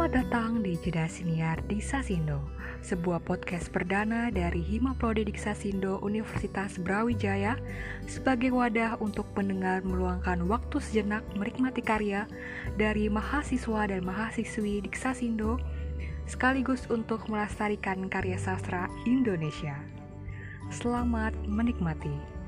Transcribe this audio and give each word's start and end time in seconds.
Selamat 0.00 0.24
datang 0.24 0.64
di 0.64 0.80
Jeda 0.80 1.04
Siniar 1.12 1.60
di 1.68 1.76
Sasindo, 1.76 2.40
sebuah 2.80 3.20
podcast 3.20 3.68
perdana 3.68 4.32
dari 4.32 4.64
Hima 4.64 4.96
Prodi 4.96 5.28
Diksasindo 5.28 6.00
Universitas 6.00 6.80
Brawijaya 6.80 7.60
sebagai 8.08 8.48
wadah 8.48 8.96
untuk 9.04 9.28
pendengar 9.36 9.84
meluangkan 9.84 10.48
waktu 10.48 10.80
sejenak 10.80 11.20
menikmati 11.36 11.84
karya 11.84 12.24
dari 12.80 13.12
mahasiswa 13.12 13.92
dan 13.92 14.00
mahasiswi 14.00 14.80
Diksasindo 14.88 15.60
sekaligus 16.24 16.88
untuk 16.88 17.28
melestarikan 17.28 18.08
karya 18.08 18.40
sastra 18.40 18.88
Indonesia. 19.04 19.76
Selamat 20.72 21.36
menikmati. 21.44 22.39